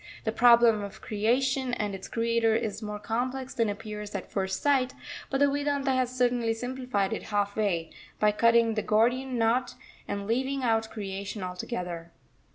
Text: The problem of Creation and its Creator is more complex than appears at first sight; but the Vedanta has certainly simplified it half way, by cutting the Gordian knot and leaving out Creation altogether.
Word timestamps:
The 0.23 0.31
problem 0.31 0.81
of 0.81 0.99
Creation 1.03 1.75
and 1.75 1.93
its 1.93 2.07
Creator 2.07 2.55
is 2.55 2.81
more 2.81 2.97
complex 2.97 3.53
than 3.53 3.69
appears 3.69 4.15
at 4.15 4.31
first 4.31 4.59
sight; 4.59 4.95
but 5.29 5.37
the 5.39 5.47
Vedanta 5.47 5.91
has 5.91 6.09
certainly 6.17 6.55
simplified 6.55 7.13
it 7.13 7.21
half 7.25 7.55
way, 7.55 7.91
by 8.19 8.31
cutting 8.31 8.73
the 8.73 8.81
Gordian 8.81 9.37
knot 9.37 9.75
and 10.07 10.25
leaving 10.25 10.63
out 10.63 10.89
Creation 10.89 11.43
altogether. 11.43 12.11